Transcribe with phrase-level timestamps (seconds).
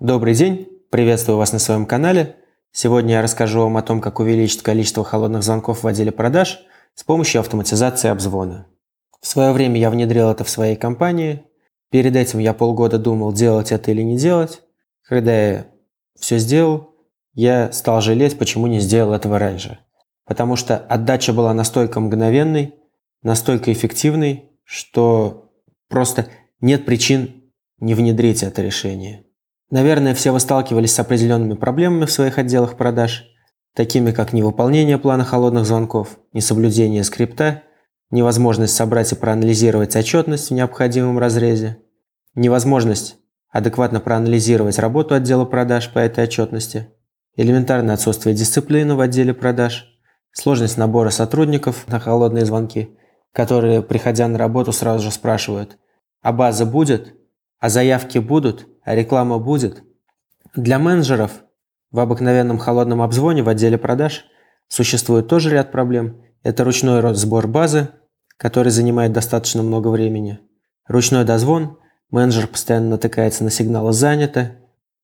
[0.00, 2.36] Добрый день, приветствую вас на своем канале.
[2.72, 6.60] Сегодня я расскажу вам о том, как увеличить количество холодных звонков в отделе продаж
[6.94, 8.66] с помощью автоматизации обзвона.
[9.20, 11.44] В свое время я внедрил это в своей компании.
[11.90, 14.62] Перед этим я полгода думал, делать это или не делать.
[15.02, 15.66] Когда я
[16.18, 16.94] все сделал,
[17.34, 19.78] я стал жалеть, почему не сделал этого раньше.
[20.30, 22.76] Потому что отдача была настолько мгновенной,
[23.24, 25.50] настолько эффективной, что
[25.88, 26.28] просто
[26.60, 29.24] нет причин не внедрить это решение.
[29.70, 33.24] Наверное, все вы сталкивались с определенными проблемами в своих отделах продаж,
[33.74, 37.64] такими как невыполнение плана холодных звонков, несоблюдение скрипта,
[38.12, 41.78] невозможность собрать и проанализировать отчетность в необходимом разрезе,
[42.36, 43.16] невозможность
[43.48, 46.86] адекватно проанализировать работу отдела продаж по этой отчетности,
[47.34, 49.89] элементарное отсутствие дисциплины в отделе продаж,
[50.32, 52.96] сложность набора сотрудников на холодные звонки,
[53.32, 55.78] которые, приходя на работу, сразу же спрашивают,
[56.22, 57.14] а база будет,
[57.58, 59.82] а заявки будут, а реклама будет.
[60.54, 61.44] Для менеджеров
[61.90, 64.24] в обыкновенном холодном обзвоне в отделе продаж
[64.68, 66.22] существует тоже ряд проблем.
[66.42, 67.88] Это ручной сбор базы,
[68.36, 70.40] который занимает достаточно много времени.
[70.86, 71.78] Ручной дозвон,
[72.10, 74.56] менеджер постоянно натыкается на сигналы «занято»,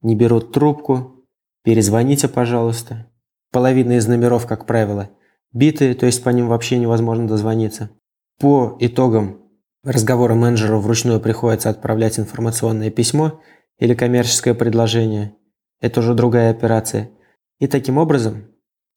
[0.02, 1.26] не берут трубку,
[1.62, 3.06] перезвоните, пожалуйста.
[3.52, 5.10] Половина из номеров, как правило,
[5.52, 7.90] битые, то есть по ним вообще невозможно дозвониться.
[8.38, 9.40] По итогам
[9.82, 13.40] разговора менеджеру вручную приходится отправлять информационное письмо
[13.78, 15.34] или коммерческое предложение.
[15.80, 17.10] Это уже другая операция.
[17.58, 18.48] И таким образом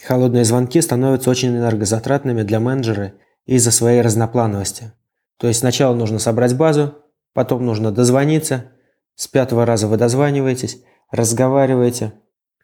[0.03, 3.13] холодные звонки становятся очень энергозатратными для менеджера
[3.45, 4.91] из-за своей разноплановости.
[5.37, 6.95] То есть сначала нужно собрать базу,
[7.33, 8.71] потом нужно дозвониться,
[9.15, 12.13] с пятого раза вы дозваниваетесь, разговариваете,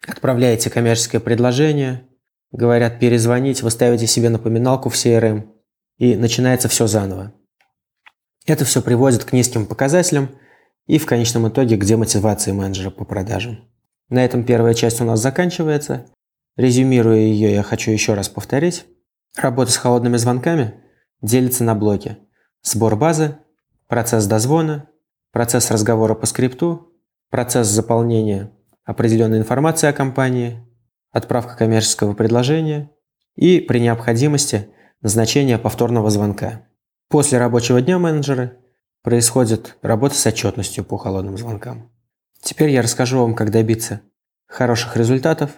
[0.08, 2.08] отправляете коммерческое предложение,
[2.52, 5.48] говорят перезвонить, вы ставите себе напоминалку в CRM,
[5.98, 7.34] и начинается все заново.
[8.46, 10.30] Это все приводит к низким показателям
[10.86, 13.68] и в конечном итоге к демотивации менеджера по продажам.
[14.10, 16.06] На этом первая часть у нас заканчивается.
[16.56, 18.86] Резюмируя ее, я хочу еще раз повторить.
[19.36, 20.76] Работа с холодными звонками
[21.22, 22.18] делится на блоки.
[22.62, 23.38] Сбор базы,
[23.88, 24.88] процесс дозвона,
[25.32, 26.94] процесс разговора по скрипту,
[27.30, 28.55] процесс заполнения
[28.86, 30.64] определенной информации о компании,
[31.12, 32.92] отправка коммерческого предложения
[33.36, 34.70] и при необходимости
[35.02, 36.68] назначение повторного звонка.
[37.10, 38.54] После рабочего дня менеджера
[39.04, 41.92] происходит работа с отчетностью по холодным звонкам.
[42.42, 44.02] Теперь я расскажу вам, как добиться
[44.48, 45.52] хороших результатов,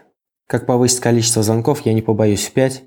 [0.48, 2.84] как повысить количество звонков, я не побоюсь, в 5,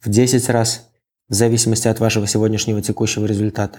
[0.00, 0.90] в 10 раз,
[1.28, 3.78] в зависимости от вашего сегодняшнего текущего результата.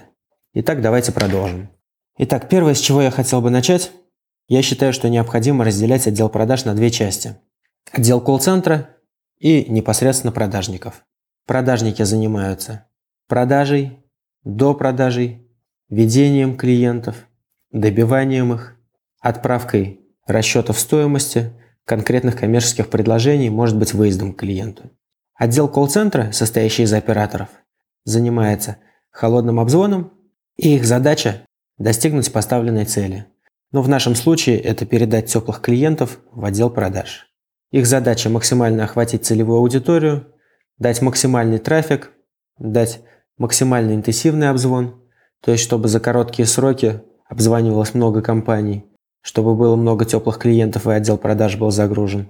[0.53, 1.69] Итак, давайте продолжим.
[2.17, 3.91] Итак, первое, с чего я хотел бы начать,
[4.47, 7.37] я считаю, что необходимо разделять отдел продаж на две части.
[7.91, 8.89] Отдел колл-центра
[9.39, 11.03] и непосредственно продажников.
[11.45, 12.87] Продажники занимаются
[13.27, 13.99] продажей,
[14.43, 15.47] до продажей,
[15.89, 17.27] ведением клиентов,
[17.71, 18.75] добиванием их,
[19.19, 21.51] отправкой расчетов стоимости,
[21.85, 24.91] конкретных коммерческих предложений, может быть выездом к клиенту.
[25.35, 27.49] Отдел колл-центра, состоящий из операторов,
[28.03, 28.77] занимается
[29.11, 30.13] холодным обзвоном,
[30.55, 31.41] и их задача–
[31.77, 33.25] достигнуть поставленной цели.
[33.75, 37.27] Но в нашем случае это передать теплых клиентов в отдел продаж.
[37.71, 40.27] Их задача– максимально охватить целевую аудиторию,
[40.77, 42.13] дать максимальный трафик,
[42.57, 43.01] дать
[43.37, 45.03] максимально интенсивный обзвон,
[45.41, 48.85] то есть чтобы за короткие сроки обзванивалось много компаний,
[49.19, 52.29] чтобы было много теплых клиентов и отдел продаж был загружен.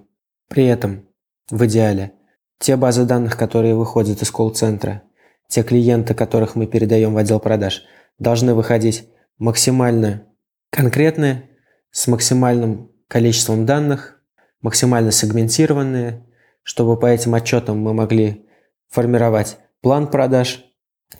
[0.49, 1.07] При этом,
[1.51, 2.13] в идеале,
[2.57, 5.03] те базы данных, которые выходят из колл-центра,
[5.47, 7.83] те клиенты, которых мы передаем в отдел продаж,
[8.17, 9.07] должны выходить
[9.37, 10.23] максимально
[10.69, 11.49] конкретные,
[11.91, 14.21] с максимальным количеством данных,
[14.61, 16.27] максимально сегментированные,
[16.63, 18.47] чтобы по этим отчетам мы могли
[18.89, 20.65] формировать план продаж,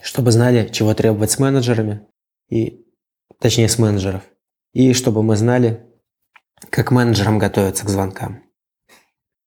[0.02, 2.06] чтобы знали, чего требовать с менеджерами,
[2.48, 2.84] и,
[3.40, 4.22] точнее с менеджеров,
[4.72, 5.86] и чтобы мы знали,
[6.70, 8.42] как менеджерам готовиться к звонкам.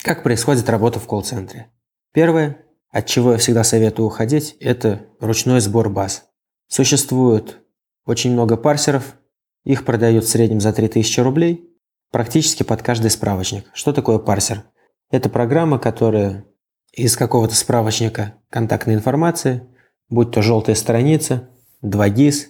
[0.01, 1.71] Как происходит работа в колл-центре?
[2.13, 6.29] Первое, от чего я всегда советую уходить, это ручной сбор баз.
[6.67, 7.59] Существует
[8.05, 9.15] очень много парсеров,
[9.63, 11.69] их продают в среднем за 3000 рублей,
[12.11, 13.65] практически под каждый справочник.
[13.73, 14.63] Что такое парсер?
[15.11, 16.45] Это программа, которая
[16.91, 19.63] из какого-то справочника контактной информации–
[20.09, 21.49] будь то желтая страница,
[21.83, 22.47] 2GIS,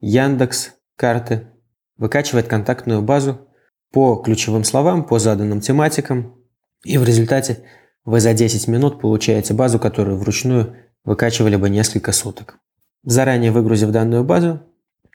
[0.00, 1.48] Яндекс, карты,
[1.96, 3.48] выкачивает контактную базу
[3.92, 6.36] по ключевым словам, по заданным тематикам,
[6.84, 7.64] и в результате
[8.04, 12.58] вы за 10 минут получаете базу, которую вручную выкачивали бы несколько суток.
[13.04, 14.62] Заранее выгрузив данную базу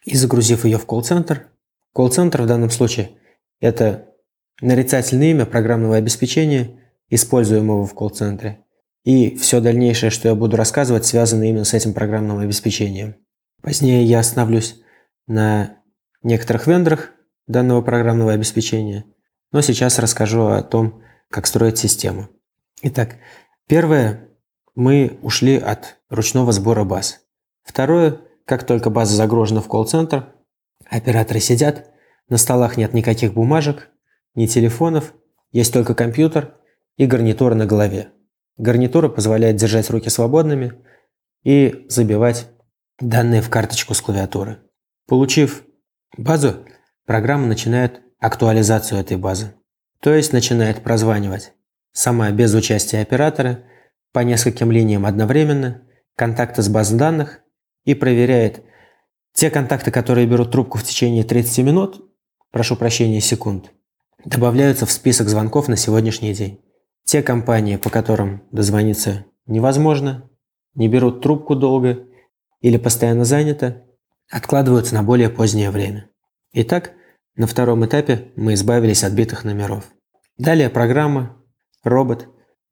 [0.08, 1.50] и загрузив ее в колл-центр,
[1.94, 3.12] колл-центр в данном случае–
[3.60, 4.06] это
[4.62, 8.64] нарицательное имя программного обеспечения, используемого в колл-центре.
[9.04, 13.16] И все дальнейшее, что я буду рассказывать, связано именно с этим программным обеспечением.
[13.62, 14.80] Позднее я остановлюсь
[15.28, 15.78] на
[16.24, 17.12] некоторых вендорах
[17.46, 19.04] данного программного обеспечения,
[19.52, 22.30] но сейчас расскажу о том, как строить систему.
[22.82, 23.18] Итак,
[23.68, 24.30] первое,
[24.74, 27.20] мы ушли от ручного сбора баз.
[27.64, 30.34] Второе, как только база загружена в колл-центр,
[30.90, 31.92] операторы сидят,
[32.30, 33.90] на столах нет никаких бумажек,
[34.36, 35.14] ни телефонов,
[35.52, 36.56] есть только компьютер
[36.96, 38.14] и гарнитура на голове.
[38.56, 40.74] Гарнитура позволяет держать руки свободными
[41.44, 42.48] и забивать
[43.02, 44.60] данные в карточку с клавиатуры.
[45.08, 45.64] Получив
[46.18, 46.66] базу,
[47.06, 49.56] программа начинает актуализацию этой базы.
[50.00, 51.52] То есть начинает прозванивать
[51.92, 53.66] сама без участия оператора
[54.14, 55.82] по нескольким линиям одновременно,
[56.16, 57.42] контакты с баз данных
[57.88, 58.64] и проверяет
[59.34, 62.06] те контакты, которые берут трубку в течение 30 минут,
[62.52, 63.72] прошу прощения, секунд,
[64.26, 66.60] добавляются в список звонков на сегодняшний день.
[67.06, 70.30] Те компании, по которым дозвониться невозможно,
[70.76, 72.04] не берут трубку долго
[72.60, 73.86] или постоянно занято,
[74.30, 76.10] откладываются на более позднее время.
[76.52, 76.92] Итак,
[77.38, 79.86] на втором этапе мы избавились от битых номеров.
[80.38, 81.38] Далее программа,
[81.86, 82.28] робот,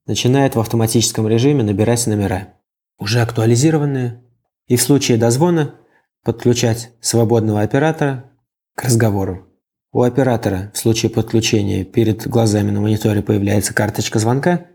[0.07, 2.55] начинает в автоматическом режиме набирать номера,
[2.97, 4.24] уже актуализированные,
[4.67, 5.75] и в случае дозвона
[6.23, 8.31] подключать свободного оператора
[8.75, 9.47] к разговору.
[9.91, 14.65] У оператора в случае подключения перед глазами на мониторе появляется карточка звонка,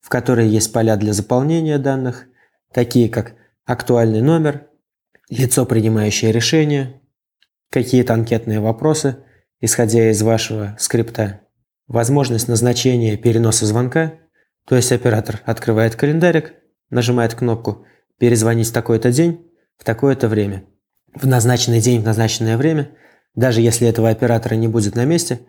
[0.00, 2.26] в которой есть поля для заполнения данных,
[2.72, 3.34] такие как
[3.64, 4.68] актуальный номер,
[5.28, 7.00] лицо, принимающее решение,
[7.70, 9.16] какие-то анкетные вопросы,
[9.60, 11.40] исходя из вашего скрипта,
[11.86, 14.14] возможность назначения переноса звонка,
[14.66, 16.54] то есть оператор открывает календарик,
[16.90, 17.84] нажимает кнопку
[18.18, 19.46] «Перезвонить в такой-то день
[19.78, 20.64] в такое-то время».
[21.14, 22.90] В назначенный день в назначенное время–
[23.38, 25.42] даже если этого оператора не будет на месте,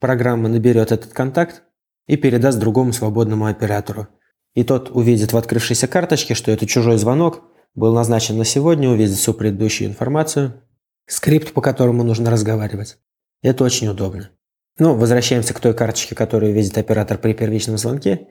[0.00, 1.62] программа наберет этот контакт
[2.08, 4.08] и передаст другому свободному оператору.
[4.54, 7.44] И тот увидит в открывшейся карточке, что это чужой звонок,
[7.76, 10.60] был назначен на сегодня, увидит всю предыдущую информацию,
[11.06, 12.98] скрипт, по которому нужно разговаривать.
[13.42, 14.30] Это очень удобно.
[14.80, 18.26] Ну, возвращаемся к той карточке, которую видит оператор при первичном звонке.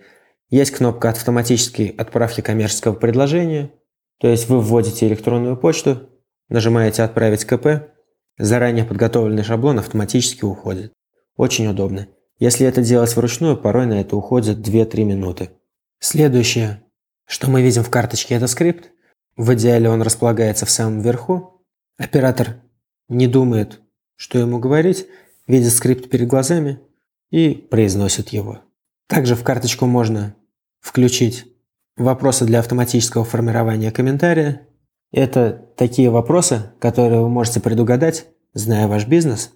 [0.49, 3.71] Есть кнопка автоматической отправки коммерческого предложения.
[4.19, 6.09] То есть вы вводите электронную почту,
[6.49, 7.95] нажимаете «Отправить КП»,
[8.37, 10.91] Заранее подготовленный шаблон автоматически уходит.
[11.37, 12.07] Очень удобно.
[12.37, 15.51] Если это делать вручную, порой на это уходит 2-3 минуты.
[15.99, 16.83] Следующее,
[17.25, 18.91] что мы видим в карточке, это скрипт.
[19.37, 21.65] В идеале он располагается в самом верху.
[21.97, 22.61] Оператор
[23.07, 23.79] не думает,
[24.17, 25.07] что ему говорить,
[25.47, 26.81] видит скрипт перед глазами
[27.31, 28.59] и произносит его.
[29.07, 30.35] Также в карточку можно
[30.81, 31.45] включить
[31.97, 34.67] вопросы для автоматического формирования комментария
[35.11, 39.51] это такие вопросы, которые вы можете предугадать, зная ваш бизнес,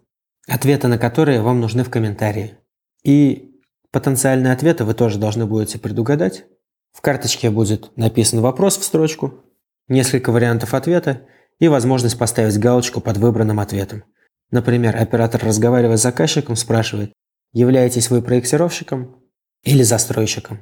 [0.47, 2.57] ответы на которые вам нужны в комментарии.
[3.03, 3.51] И
[3.91, 6.45] потенциальные ответы вы тоже должны будете предугадать.
[6.93, 9.43] В карточке будет написан вопрос в строчку,
[9.87, 11.23] несколько вариантов ответа
[11.59, 14.03] и возможность поставить галочку под выбранным ответом.
[14.51, 17.11] Например, оператор, разговаривая с заказчиком, спрашивает,
[17.51, 19.23] являетесь вы проектировщиком
[19.63, 20.59] или застройщиком.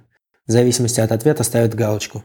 [0.48, 2.24] В зависимости от ответа ставит галочку.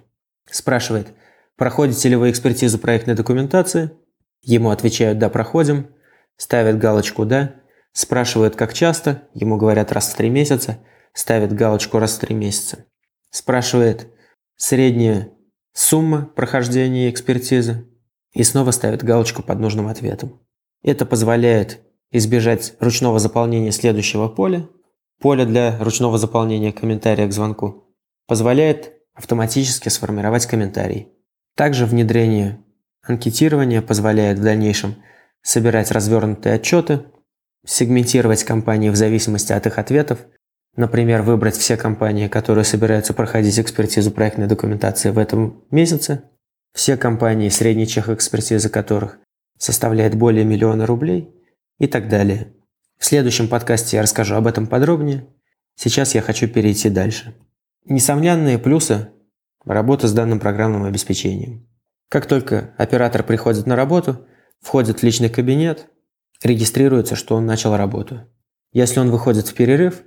[0.50, 1.08] Спрашивает,
[1.56, 3.92] Проходите ли вы экспертизу проектной документации?
[4.42, 5.94] Ему отвечают «да, проходим»,
[6.36, 7.54] ставят галочку «да»,
[7.92, 10.78] спрашивают «как часто», ему говорят «раз в три месяца»,
[11.12, 12.86] ставят галочку «раз в три месяца».
[13.30, 14.08] Спрашивает
[14.56, 15.30] средняя
[15.72, 17.86] сумма прохождения экспертизы
[18.32, 20.40] и снова ставит галочку под нужным ответом.
[20.82, 24.68] Это позволяет избежать ручного заполнения следующего поля,
[25.20, 27.81] поля для ручного заполнения комментария к звонку,
[28.32, 31.08] позволяет автоматически сформировать комментарий.
[31.54, 32.64] Также внедрение
[33.02, 34.94] анкетирования позволяет в дальнейшем
[35.42, 37.04] собирать развернутые отчеты,
[37.66, 40.20] сегментировать компании в зависимости от их ответов,
[40.76, 46.22] например, выбрать все компании, которые собираются проходить экспертизу проектной документации в этом месяце,
[46.72, 49.18] все компании, средний чек экспертизы которых
[49.58, 51.28] составляет более миллиона рублей
[51.78, 52.54] и так далее.
[52.98, 55.26] В следующем подкасте я расскажу об этом подробнее.
[55.76, 57.34] Сейчас я хочу перейти дальше.
[57.84, 59.12] Несомненные плюсы
[59.64, 61.68] Работа с данным программным обеспечением.
[62.08, 64.26] Как только оператор приходит на работу,
[64.60, 65.88] входит в личный кабинет,
[66.42, 68.22] регистрируется, что он начал работу.
[68.72, 70.02] Если он выходит в перерыв,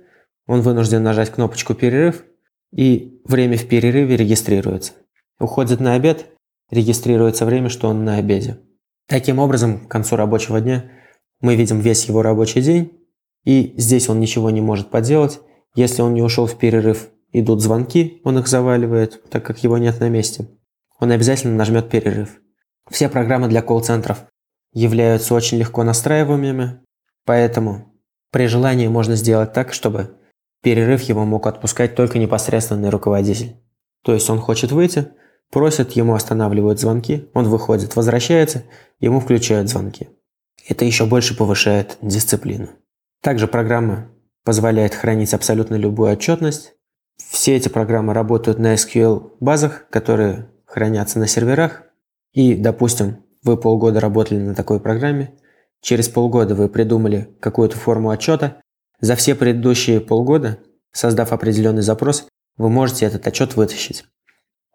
[0.46, 2.24] он вынужден нажать кнопочку «Перерыв»,
[2.70, 4.92] и время в перерыве регистрируется.
[5.40, 6.26] Уходит на обед,
[6.70, 8.60] регистрируется время, что он на обеде.
[9.08, 10.90] Таким образом, к концу рабочего дня
[11.40, 12.92] мы видим весь его рабочий день,
[13.44, 15.40] и здесь он ничего не может поделать.
[15.74, 17.08] Если он не ушел в перерыв
[17.40, 20.48] идут звонки, он их заваливает, так как его нет на месте.
[20.98, 22.40] Он обязательно нажмет перерыв.
[22.90, 24.26] Все программы для колл-центров
[24.72, 26.80] являются очень легко настраиваемыми,
[27.24, 27.92] поэтому
[28.30, 30.16] при желании можно сделать так, чтобы
[30.62, 33.56] перерыв его мог отпускать только непосредственный руководитель.
[34.02, 35.08] То есть он хочет выйти,
[35.50, 38.64] просит, ему останавливают звонки, он выходит, возвращается,
[39.00, 40.08] ему включают звонки.
[40.68, 42.68] Это еще больше повышает дисциплину.
[43.22, 44.10] Также программа
[44.44, 46.74] позволяет хранить абсолютно любую отчетность.
[47.18, 51.82] Все эти программы работают на SQL базах, которые хранятся на серверах.
[52.32, 55.34] И, допустим, вы полгода работали на такой программе,
[55.80, 58.60] через полгода вы придумали какую-то форму отчета,
[59.00, 60.58] за все предыдущие полгода,
[60.92, 64.04] создав определенный запрос, вы можете этот отчет вытащить.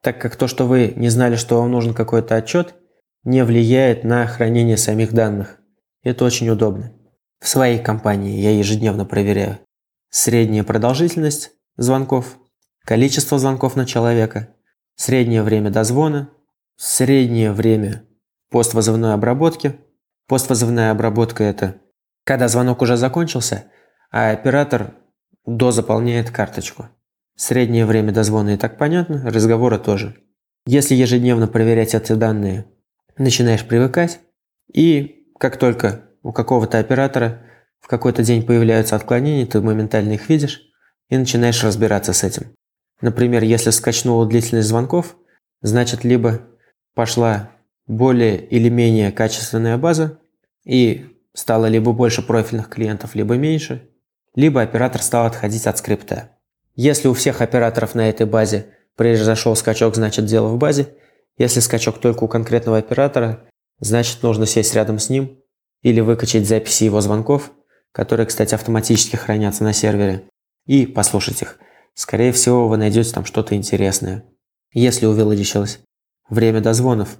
[0.01, 2.75] Так как то, что вы не знали, что вам нужен какой-то отчет,
[3.24, 5.60] не влияет на хранение самих данных.
[6.03, 6.93] Это очень удобно.
[7.39, 9.60] В своей компании я ежедневно проверяю
[10.10, 12.38] средняя продолжительность звонков,
[12.86, 14.56] количество звонков на человека,
[14.96, 16.30] среднее время дозвона,
[16.75, 18.06] среднее время
[18.50, 19.75] поствызывной обработки.
[20.28, 21.82] Поствызывная обработка– это
[22.24, 23.66] когда звонок уже закончился,
[24.12, 24.94] а оператор
[25.46, 26.90] дозаполняет карточку.
[27.36, 30.16] Среднее время дозвона и так понятно, разговора тоже.
[30.66, 32.66] Если ежедневно проверять эти данные,
[33.18, 34.20] начинаешь привыкать,
[34.72, 37.42] и как только у какого-то оператора
[37.80, 40.71] в какой-то день появляются отклонения, ты моментально их видишь
[41.12, 42.56] и начинаешь разбираться с этим.
[43.01, 45.18] Например, если скачнула длительность звонков,
[45.62, 46.41] значит либо
[46.96, 47.51] пошла
[47.86, 50.20] более или менее качественная база
[50.63, 53.89] и стало либо больше профильных клиентов, либо меньше,
[54.36, 56.32] либо оператор стал отходить от скрипта.
[56.75, 60.96] Если у всех операторов на этой базе произошел скачок, значит дело в базе.
[61.38, 63.46] Если скачок только у конкретного оператора,
[63.80, 65.39] значит нужно сесть рядом с ним
[65.82, 67.51] или выкачать записи его звонков,
[67.91, 70.30] которые, кстати, автоматически хранятся на сервере,
[70.65, 71.60] и послушать их.
[71.94, 74.25] Скорее всего, вы найдете там что-то интересное.
[74.74, 75.80] Если увеличилось
[76.30, 77.18] время дозвонов,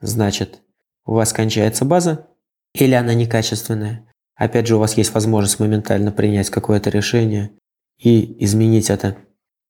[0.00, 0.60] значит,
[1.04, 2.28] у вас кончается база,
[2.74, 4.08] или она некачественная.
[4.34, 7.52] Опять же, у вас есть возможность моментально принять какое-то решение
[7.98, 9.16] и изменить это.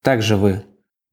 [0.01, 0.63] Также вы,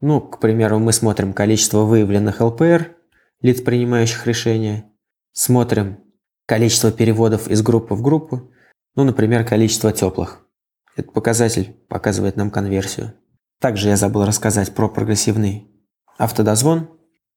[0.01, 2.97] ну, к примеру, мы смотрим количество выявленных ЛПР,
[3.43, 4.91] лиц, принимающих решения,
[5.33, 5.99] смотрим
[6.47, 8.51] количество переводов из группы в группу,
[8.95, 10.47] ну, например, количество теплых.
[10.97, 13.15] Этот показатель показывает нам конверсию.
[13.61, 15.71] Также я забыл рассказать про прогрессивный
[16.19, 16.91] автодозвон.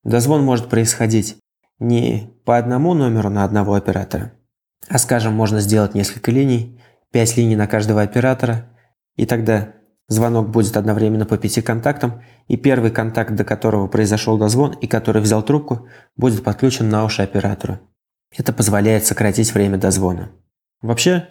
[0.03, 1.38] Дозвон может происходить
[1.79, 4.33] не по одному номеру на одного оператора,
[4.88, 6.81] а, скажем, можно сделать несколько линий,
[7.12, 8.69] 5 линий на каждого оператора,
[9.15, 9.74] и тогда
[10.07, 15.21] звонок будет одновременно по пяти контактам, и первый контакт, до которого произошел дозвон и который
[15.21, 17.79] взял трубку, будет подключен на уши оператору.
[18.38, 20.31] Это позволяет сократить время дозвона.
[20.81, 21.29] Вообще,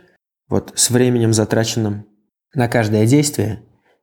[0.48, 2.06] вот с временем затраченным
[2.54, 3.62] на каждое действие,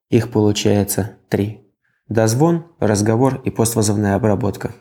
[0.09, 1.67] их получается три.
[2.09, 4.73] Дозвон, разговор и поствозовная обработка.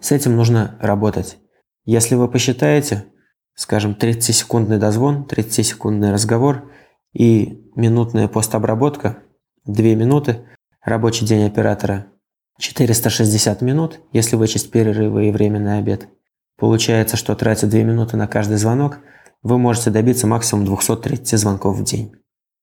[0.00, 1.38] С этим нужно работать.
[1.86, 3.06] Если вы посчитаете,
[3.54, 6.70] скажем, 30-секундный дозвон, 30-секундный разговор
[7.14, 9.18] и минутная постобработка,
[9.64, 10.46] 2 минуты,
[10.82, 12.06] рабочий день оператора
[12.58, 16.08] 460 минут, если вычесть перерывы и время на обед.
[16.58, 18.98] Получается, что тратя 2 минуты на каждый звонок,
[19.42, 22.14] вы можете добиться максимум 230 звонков в день.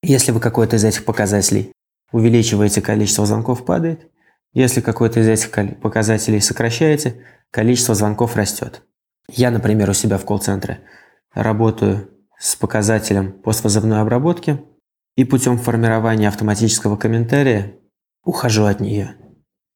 [0.03, 1.73] Если вы какой-то из этих показателей
[2.11, 4.09] увеличиваете, количество звонков падает.
[4.53, 8.83] Если какой-то из этих показателей сокращаете, количество звонков растет.
[9.29, 10.81] Я, например, у себя в колл-центре
[11.33, 14.61] работаю с показателем поствызывной обработки
[15.15, 17.75] и путем формирования автоматического комментария
[18.23, 19.15] ухожу от нее.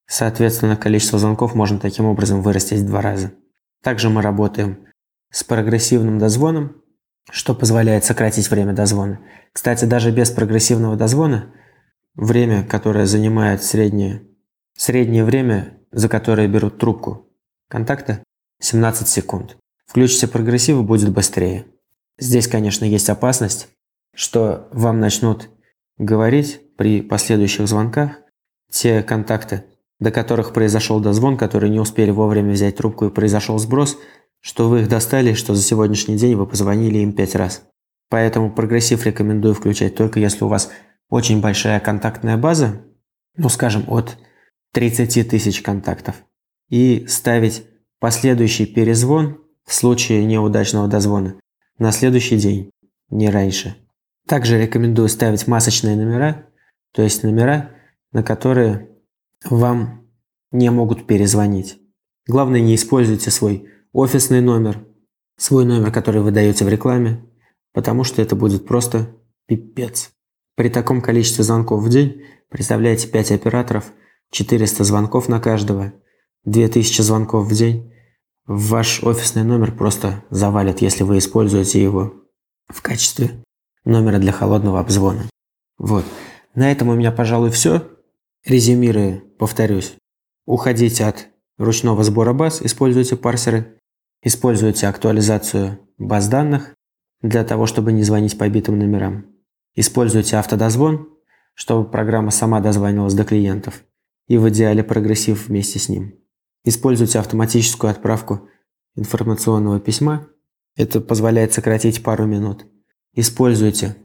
[0.06, 3.32] Соответственно, количество звонков можно таким образом вырастить в два раза.
[3.82, 4.86] Также мы работаем
[5.30, 6.82] с прогрессивным дозвоном,
[7.30, 9.20] что позволяет сократить время дозвона.
[9.52, 11.52] Кстати, даже без прогрессивного дозвона
[12.14, 14.22] время, которое занимает среднее,
[14.76, 17.28] среднее время, за которое берут трубку
[17.68, 18.22] контакта,
[18.60, 19.56] 17 секунд.
[19.86, 21.66] Включите прогрессив, и будет быстрее.
[22.18, 23.68] Здесь, конечно, есть опасность,
[24.14, 25.50] что вам начнут
[25.98, 28.12] говорить при последующих звонках
[28.70, 29.64] те контакты,
[30.00, 33.98] до которых произошел дозвон, которые не успели вовремя взять трубку и произошел сброс,
[34.46, 37.64] что вы их достали, что за сегодняшний день вы позвонили им пять раз.
[38.08, 40.70] Поэтому прогрессив рекомендую включать только если у вас
[41.08, 42.82] очень большая контактная база,
[43.36, 44.16] ну скажем от
[44.72, 46.14] 30 тысяч контактов,
[46.68, 47.64] и ставить
[47.98, 51.40] Последующий перезвон в случае неудачного дозвона
[51.78, 52.70] на следующий день,
[53.08, 53.74] не раньше.
[54.28, 56.46] Также рекомендую ставить масочные номера,
[56.92, 57.70] то есть номера,
[58.12, 58.90] на которые
[59.48, 60.06] вам
[60.52, 61.78] не могут перезвонить.
[62.26, 64.84] Главное, не используйте свой офисный номер,
[65.38, 67.24] свой номер, который вы даете в рекламе,
[67.72, 70.10] потому что это будет просто пипец.
[70.54, 73.92] При таком количестве звонков в день, представляете 5 операторов,
[74.30, 75.92] 400 звонков на каждого–
[76.46, 77.92] 2000 звонков в день,
[78.46, 82.14] ваш офисный номер просто завалит, если вы используете его
[82.68, 83.42] в качестве
[83.84, 85.28] номера для холодного обзвона.
[85.76, 86.04] Вот.
[86.54, 87.88] На этом у меня, пожалуй, все.
[88.44, 89.94] Резюмируя, повторюсь.
[90.46, 93.78] Уходите от ручного сбора баз, используйте парсеры,
[94.22, 96.74] используйте актуализацию баз данных
[97.22, 99.26] для того, чтобы не звонить по битым номерам.
[99.74, 101.08] Используйте автодозвон,
[101.54, 103.82] чтобы программа сама дозванивалась до клиентов,
[104.28, 106.14] и в идеале прогрессив вместе с ним.
[106.64, 108.48] Используйте автоматическую отправку
[108.96, 110.28] информационного письма.
[110.76, 112.66] Это позволяет сократить пару минут.
[113.14, 113.96] Используйте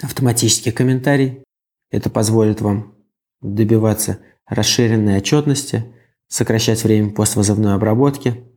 [0.00, 1.44] автоматический комментарий.
[1.90, 2.94] Это позволит вам
[3.40, 5.84] добиваться расширенной отчетности,
[6.28, 8.47] сокращать время поствызывной обработки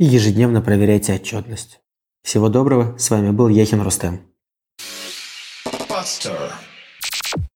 [0.00, 1.80] и ежедневно проверяйте отчетность.
[2.22, 4.22] Всего доброго, с вами был Яхин Рустем.
[5.90, 6.52] Buster.